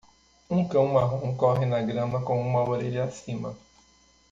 Um 0.49 0.67
cão 0.67 0.87
marrom 0.87 1.35
corre 1.35 1.63
na 1.63 1.79
grama 1.79 2.23
com 2.23 2.41
uma 2.41 2.67
orelha 2.67 3.03
acima. 3.03 3.55